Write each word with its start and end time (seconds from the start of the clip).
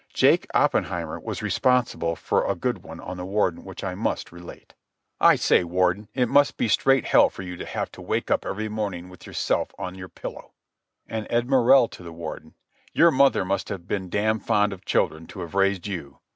Jake 0.15 0.47
Oppenheimer 0.55 1.19
was 1.19 1.43
responsible 1.43 2.15
for 2.15 2.43
a 2.49 2.55
good 2.55 2.79
one 2.81 2.99
on 2.99 3.17
the 3.17 3.23
Warden 3.23 3.63
which 3.63 3.83
I 3.83 3.93
must 3.93 4.31
relate: 4.31 4.73
"I 5.19 5.35
say, 5.35 5.63
Warden, 5.63 6.09
it 6.15 6.27
must 6.27 6.57
be 6.57 6.67
straight 6.69 7.05
hell 7.05 7.29
for 7.29 7.43
you 7.43 7.55
to 7.57 7.67
have 7.67 7.91
to 7.91 8.01
wake 8.01 8.31
up 8.31 8.43
every 8.43 8.67
morning 8.67 9.09
with 9.09 9.27
yourself 9.27 9.69
on 9.77 9.93
your 9.93 10.09
pillow." 10.09 10.53
And 11.07 11.27
Ed 11.29 11.47
Morrell 11.47 11.87
to 11.89 12.01
the 12.01 12.11
Warden: 12.11 12.55
"Your 12.93 13.11
mother 13.11 13.45
must 13.45 13.69
have 13.69 13.87
been 13.87 14.09
damn 14.09 14.39
fond 14.39 14.73
of 14.73 14.85
children 14.85 15.27
to 15.27 15.41
have 15.41 15.53
raised 15.53 15.85
you." 15.85 16.17